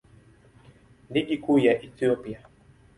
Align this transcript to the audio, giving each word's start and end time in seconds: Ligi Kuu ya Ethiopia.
Ligi 1.11 1.37
Kuu 1.43 1.59
ya 1.65 1.73
Ethiopia. 1.85 2.39